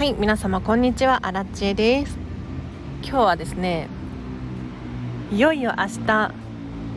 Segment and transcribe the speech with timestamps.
[0.00, 1.26] はい皆様こんにちは。
[1.26, 2.16] アラチェです。
[3.02, 3.86] 今日はですね
[5.30, 6.32] いよいよ明日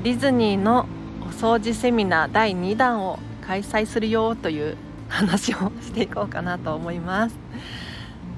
[0.04, 0.88] ディズニーの
[1.20, 4.78] お掃除セミナー第2弾を開催するよという
[5.10, 7.36] 話をしていこうかなと思います。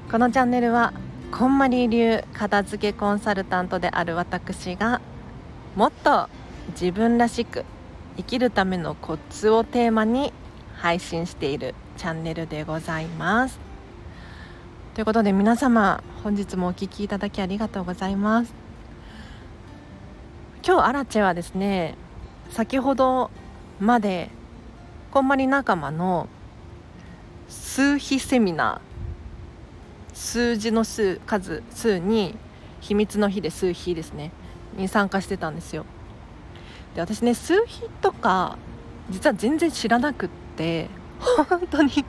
[0.10, 0.94] このチャンネルは
[1.32, 5.00] こんまり流片付けコンサルタントである私が
[5.76, 6.28] もっと
[6.72, 7.66] 自分らしく
[8.18, 10.34] 生きるためのコツをテーマに
[10.74, 13.65] 配信しているチャンネルでございます。
[14.96, 18.54] ということで皆様本日もお聴きいただきありがとうございます。
[20.66, 21.96] 今日アラチェはですね
[22.52, 23.30] 先ほど
[23.82, 24.30] まで
[25.12, 26.30] こんまり仲間の
[27.50, 32.38] 数比セミナー数字の数数数に
[32.80, 34.32] 秘密の日で数比ですね
[34.78, 35.86] に参加してたんですよ。
[36.96, 38.58] で私ね数比とか
[39.10, 40.88] 実は全然知らなくって
[41.20, 42.06] 本当に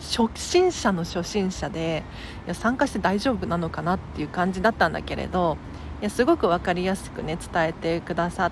[0.00, 2.02] 初心者の初心者で
[2.46, 5.56] いや参加して大丈夫なのかなっていう感じだったんだけれど
[6.00, 8.50] いやすごく分かりやすくね伝えてくださっ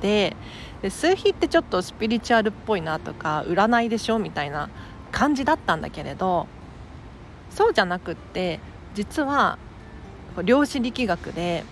[0.00, 0.36] て
[0.82, 4.68] で数比ってちょっとスピリチュアルっぽいなとか占いでしょみたいな
[5.12, 6.48] 感じだったんだけれど
[7.50, 8.58] そうじゃなくって
[8.94, 9.58] 実は
[10.44, 11.64] 量子力学で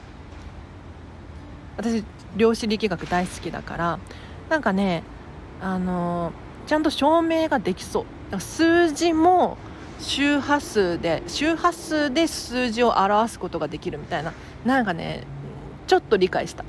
[1.77, 2.05] 私
[2.37, 3.99] 量子力学大好きだから
[4.49, 5.03] なんかね
[5.61, 8.41] あのーちゃんと証明ができそう。
[8.41, 9.59] 数字も
[9.99, 14.33] 周波数で周波数で数字を表すことができるみたいな。
[14.65, 15.25] なんかね
[15.89, 16.65] ちょっと理解した。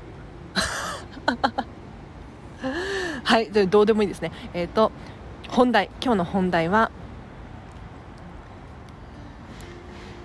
[3.22, 4.32] はいどうでもいいですね。
[4.54, 4.90] えっ、ー、と
[5.48, 6.90] 本題今日の本題は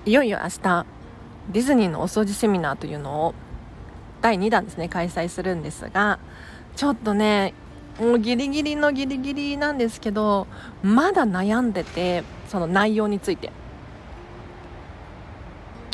[0.07, 0.85] いよいよ明日
[1.51, 3.35] ディズニーのお掃除セミナーというのを
[4.23, 6.17] 第2弾ですね開催するんですが
[6.75, 7.53] ちょっとね
[7.99, 10.47] もうギリギリのギリギリなんですけど
[10.83, 13.51] まだ悩んでてその内容について。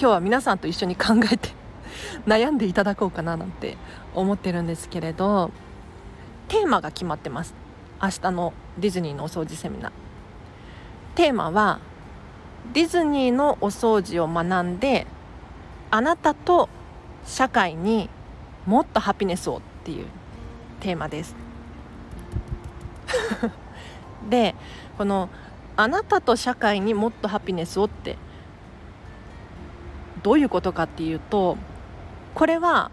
[0.03, 1.51] 今日は皆さんと一緒に考えて
[2.28, 3.78] 悩んでいただこうかななんて
[4.13, 5.51] 思ってるんですけれど
[6.50, 7.55] テーマが決まってます。
[8.01, 9.91] 明日のディズニーのお掃除セミナー。
[11.16, 11.79] テーマは
[12.73, 15.07] ディズニーのお掃除を学んで
[15.89, 16.67] あなたと
[17.25, 18.09] 社会に
[18.66, 20.07] もっとハピネスをっていう
[20.81, 21.33] テーマです。
[24.29, 24.55] で
[24.97, 25.29] この
[25.75, 28.17] 「あなたと社会にもっとハピネスを」って
[30.21, 31.57] どういうことかっていうと
[32.33, 32.91] これは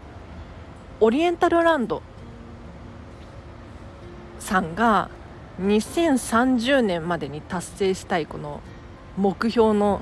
[0.99, 2.01] オリエンタルランド
[4.39, 5.09] さんが
[5.61, 8.61] 2030年までに達成したいこの
[9.17, 10.01] 目標の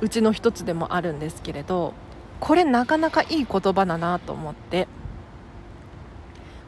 [0.00, 1.94] うちの一つでもあるんですけれど
[2.38, 4.88] これなかなかいい言葉だなと思って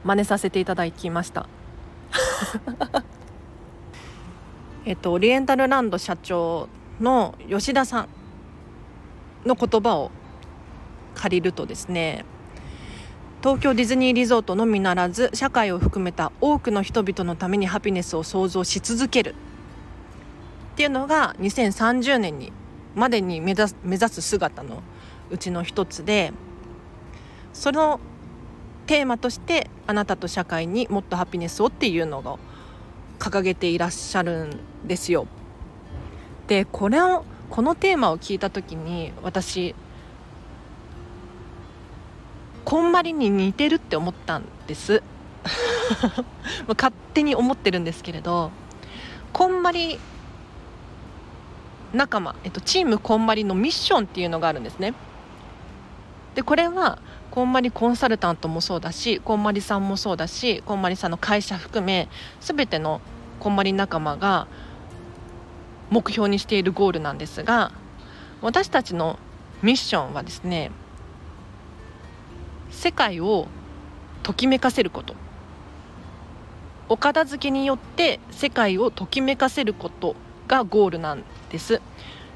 [0.04, 1.46] 真似させていただきました。
[4.84, 6.68] えっとオリエンタルランド社長
[7.00, 8.08] の吉田さん
[9.46, 10.10] の言葉を
[11.14, 12.24] 借りるとですね
[13.42, 19.34] 東京ディズニーリゾートのみならず社会を含めた多くの人々のためにハピネスを創造し続ける。
[20.72, 22.52] っていうのが2030年に
[22.94, 24.82] までに目指す目指す姿の
[25.30, 26.32] うちの一つで
[27.52, 28.00] その
[28.92, 32.38] テーマとしてあなたと社会にもっとハピネスをっていうのを
[33.18, 35.26] 掲げていらっしゃるんですよ。
[36.46, 39.74] でこれをこのテーマを聞いた時に私
[42.66, 45.02] こんまりに似てるって思ったんです
[46.68, 48.50] 勝手に思ってるんですけれど
[49.32, 49.98] こんまり
[51.94, 54.92] 仲間、えっと、チームこんまりのミッションっていうのがあるんですね
[56.34, 56.98] でこれは
[57.30, 62.08] こんまりコンサルタントもそうだしこんまりさんもそうだしこんまりさんの会社含め
[62.40, 63.00] 全ての
[63.40, 64.46] こんまり仲間が
[65.90, 67.72] 目標にしているゴールなんですが
[68.40, 69.18] 私たちの
[69.62, 70.70] ミッションはですね
[72.70, 73.46] 世界を
[74.22, 75.14] ときめかせること。
[76.88, 80.14] お片付けによって世界をときめかせること
[80.46, 81.80] がゴールなんです。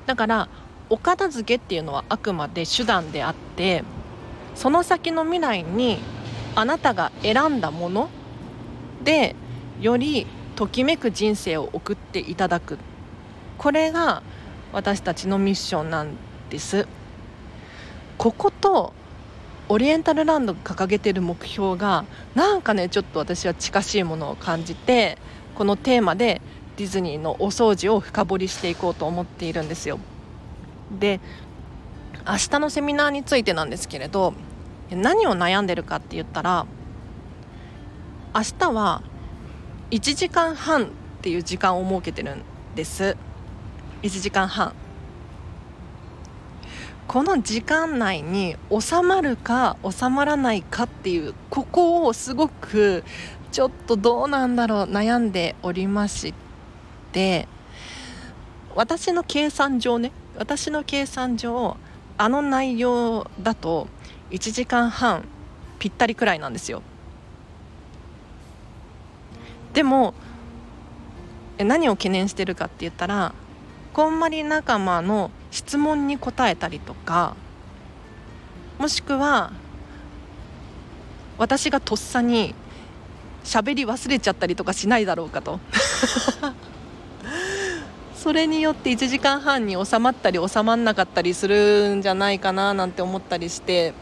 [0.07, 0.49] だから
[0.89, 3.85] お片付けっていうのはあくまで手段であって
[4.55, 5.99] その先の未来に
[6.55, 8.09] あなたが選んだもの
[9.03, 9.35] で
[9.81, 12.79] よりときめく人生を送っていただく。
[13.59, 14.23] これが
[14.73, 16.17] 私たちのミッションなん
[16.51, 16.89] です。
[18.17, 18.95] ここと
[19.69, 22.05] オリエンタルランドが掲げている目標が
[22.35, 25.19] なんかねちょっと私は近しいものを感じて
[25.57, 26.41] このテーマで
[26.77, 29.99] ディズニーのお掃除を深掘りしていこうと思っているんですよ。
[30.91, 31.21] で
[32.27, 34.35] 明日のセミナーについてなんですけれど
[34.91, 36.67] 何を悩んでるかって言ったら
[38.35, 39.03] 明日は
[39.91, 40.87] 1時間半っ
[41.23, 42.43] ていう時間を設けてるん
[42.75, 43.17] です。
[44.03, 44.75] 1時間半。
[47.09, 53.05] この時間内に収まるか収まらないかっていうここをすごく
[53.53, 56.35] ちょっとどうなんだろう悩んでおりまし
[57.13, 57.49] て。
[58.77, 61.79] 私の計算上ね私の計算上
[62.19, 63.89] あの内容だと
[64.31, 65.25] 1時間半
[65.79, 66.83] ぴったりくらいなんですよ。
[69.73, 70.15] でも
[71.59, 73.35] 何を懸念してるかって言ったら
[73.93, 77.35] こんまり仲間の質問に答えたりとか
[78.79, 79.53] もしくは
[81.39, 82.55] 私がとっさに
[83.45, 85.61] 喋り忘れちゃったりとかしないだろうかと。
[88.27, 93.95] それによって1時間半に収まったり収まんなかったりするんじゃないかななんて思ったりして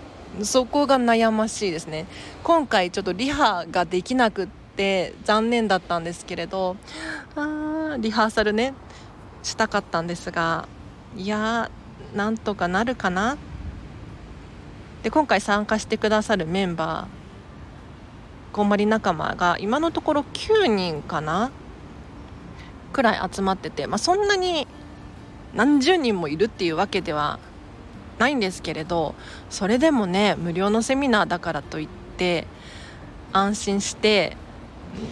[0.43, 2.07] そこが悩ましいですね。
[2.43, 6.77] 今回ちょっとリハができなくって残念だったんですけれど
[7.37, 8.73] あリハーサルね
[9.43, 10.69] したかったんですが
[11.19, 11.71] いや
[12.15, 13.37] なんとかなるかな。
[15.03, 21.51] で今回参加してくださるメンバーこんまり仲間が今のところ9人かな。
[22.95, 24.67] くらい集まってて、まあ、そんなに
[25.53, 27.39] 何十人もいるっていうわけでは
[28.19, 29.15] ないんですけれど
[29.51, 32.47] それでもね無料のセミナーだからといって
[33.33, 34.37] 安心して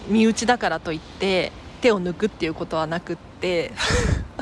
[0.07, 1.51] 身内だからといって
[1.81, 3.73] 手を抜くっていうことはなくって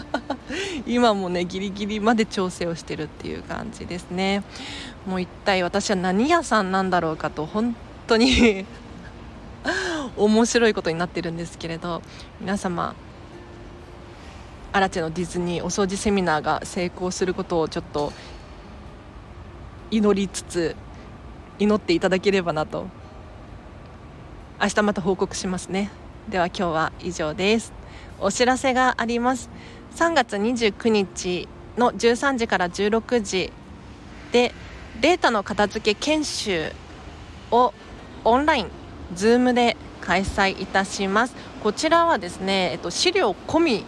[0.86, 4.44] 今もねギリギリまで調整をしてるっていう感じですね。
[5.08, 8.68] もう一体私は何屋さんなんだろうかと本当に
[10.16, 12.04] 面白いことになってるんですけれど
[12.40, 12.94] 皆様
[14.74, 18.14] アラチェのディズニーお掃除セミナーが成功することをちょっと
[19.90, 20.76] 祈りつつ
[21.60, 22.88] 祈っていただければなと。
[24.62, 25.92] 明日また報告しますね。
[26.30, 27.74] では今日は以上です。
[28.20, 29.50] お知らせがあります。
[29.96, 33.52] 3月29日の13時から16時
[34.32, 34.54] で
[35.02, 36.72] データの片付け研修
[37.52, 37.74] を
[38.24, 38.72] オンライン
[39.16, 41.36] Zoom で開催いたします。
[41.62, 43.84] こちらはですね、えっと、資料込み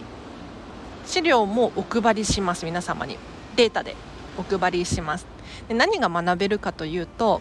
[1.06, 2.64] 資料もお配りします。
[2.64, 3.18] 皆様に。
[3.56, 3.94] データで
[4.36, 5.26] お配りします。
[5.68, 7.40] で何が学べるかというと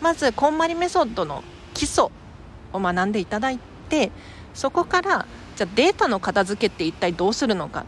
[0.00, 1.42] まずこんまりメソッドの
[1.74, 2.08] 基礎
[2.72, 3.58] を学んでいただい
[3.88, 4.10] て
[4.54, 7.84] そこからじゃあデータの片付けって一体どうするのか。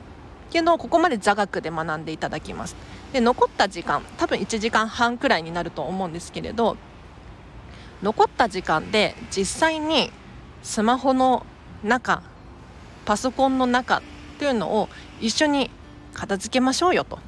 [0.49, 2.75] っていうのをここまで座学で学んでいただきます。
[3.13, 6.77] で残った時間多分1時間半くらいになると思うんですけれど
[8.03, 10.11] 残った時間で実際に
[10.63, 11.45] スマホの
[11.85, 12.23] 中
[13.05, 14.03] パソコンの中
[14.41, 14.89] っていうのを
[15.21, 15.71] 一緒に
[16.15, 17.19] 片付けましょうよと。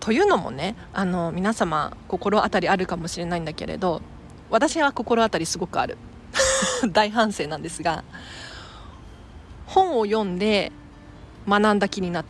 [0.00, 4.02] というのもねあの皆様心当たりあるかもしれないんだけれど
[4.50, 5.96] 私は心当たりすごくある
[6.90, 8.02] 大反省なんですが
[9.66, 10.72] 本を読んで
[11.48, 12.24] 学んだ気になっ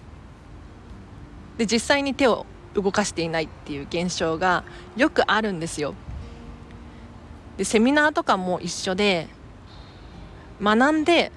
[1.57, 2.45] て実際に手を
[2.75, 4.65] 動かしていないっていう現象が
[4.95, 5.95] よくあるんですよ。
[7.57, 9.29] でセミナーとかも一緒で
[10.61, 11.33] 学んで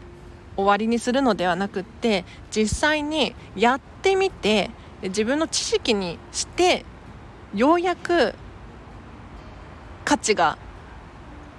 [0.56, 4.72] 終わりにするのではなくって実際にやってみて
[5.02, 6.86] 自分の知識にして
[7.54, 8.34] ようやく
[10.04, 10.58] 価値が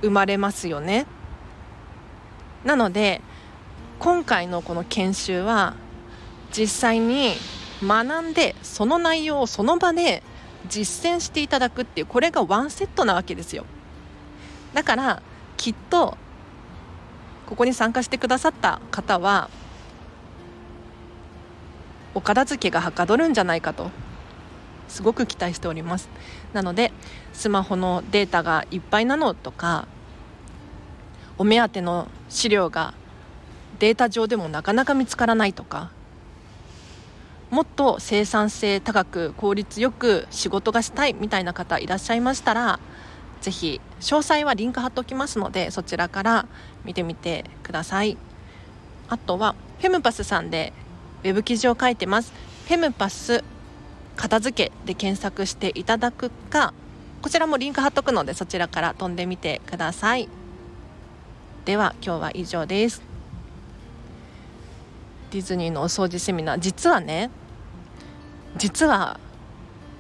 [0.03, 1.07] 生まれますよね。
[2.65, 3.21] なので
[3.99, 5.75] 今回のこの研修は
[6.53, 7.35] 実際に
[7.83, 10.23] 学んでその内容をその場で
[10.69, 13.65] 実践していただくっていうこれがワンセットなわけですよ
[14.75, 15.23] だから
[15.57, 16.17] きっと
[17.47, 19.49] ここに参加してくださった方は
[22.15, 23.91] お片付けがはかどるんじゃないかと
[24.89, 26.09] すごく期待しております。
[26.53, 26.93] なので
[27.33, 29.87] スマホのデータがいっぱいなのとか
[31.39, 32.95] お目当ての資料が
[33.79, 35.91] データ上でもなかなか見つからないとか
[37.51, 42.81] もっと生産性高く効率よく仕事がしたいみたいな方いらっしゃいましたら
[43.41, 46.47] ぜひ詳細はリンク貼っておきますのでそちらから
[46.85, 48.17] 見てみてください。
[49.09, 50.73] あとはフェムパスさんで
[51.23, 52.33] ウェブ記事を書いてます。
[52.67, 53.45] フェムパス
[54.17, 56.75] 片付けで検索していただくか
[57.23, 60.29] こちらもリンク貼っとくのでそちらから飛んでみてください。
[61.65, 63.03] では今日は以上です。
[65.31, 66.59] ディズニーのお掃除セミナー。
[66.59, 67.31] 実はね
[68.57, 69.21] 実は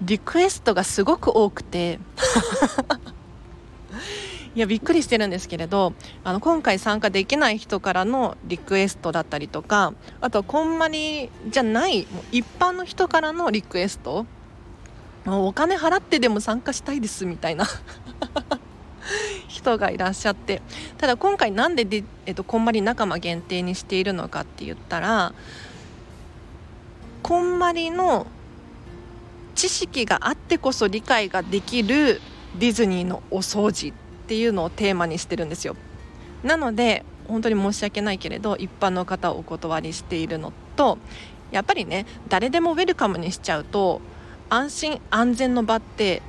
[0.02, 2.00] リクエストがすごく多くて。
[4.56, 5.92] いやびっくりしてるんですけれど
[6.24, 14.24] あの今回参加できない人からのリクエストだったりとかあとこんまりじゃない一般の人からのリクエスト。
[15.28, 17.66] お金払ってでも参加したいですみたいな。
[19.48, 20.62] 人がいらっしゃって。
[20.98, 25.34] ただ今回なんでで、えっと、こんまり仲間限定にしているのかって言ったら
[27.24, 28.28] こんまりの
[29.56, 32.20] 知識があってこそ理解ができる
[32.56, 33.92] ディズニーのお掃除。
[34.05, 35.76] っっていうのをテーマにしてるんですよ。
[36.42, 40.98] なので本当に申し訳ないけれど一般の方をお断りしているのと
[41.52, 44.00] やっぱりね誰でもウェルカムにしちゃうと
[44.50, 46.22] 安心安全の場って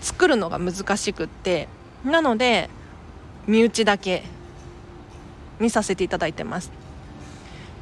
[0.00, 1.68] 作るのが難しくって
[2.04, 2.70] なので
[3.48, 4.22] 身内だけ
[5.58, 6.70] にさせていただいてます。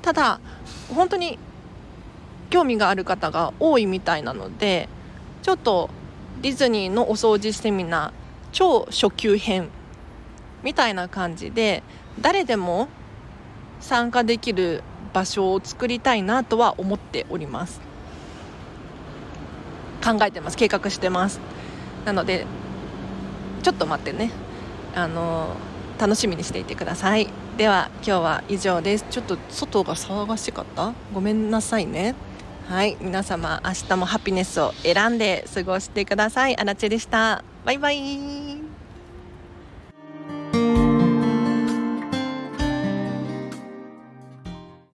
[0.01, 0.41] ただ
[0.95, 1.39] 本当に
[2.49, 4.89] 興味がある方が多いみたいなので
[5.43, 5.91] ちょっと
[6.41, 8.18] ディズニーのお掃除セミナー
[8.53, 9.69] 超初級編
[10.63, 11.83] みたいな感じで
[12.21, 12.89] 誰でも
[13.81, 17.81] 参加できる場所を作りたいなとは思っております。
[20.05, 20.57] 考えてます。
[20.57, 21.41] 計画してます。
[22.05, 22.47] なので
[23.63, 24.31] ちょっと待ってね。
[24.95, 25.55] あの
[25.99, 27.29] 楽しみにしていてください。
[27.57, 29.05] では今日は以上です。
[29.11, 30.95] ちょっと外が騒がしかった？
[31.13, 32.15] ごめんなさいね。
[32.69, 32.97] はい。
[33.01, 36.57] 皆様明日もハピネスを選んで過ごしてください。
[36.57, 37.43] あらちでした。
[37.69, 38.58] バイバイ。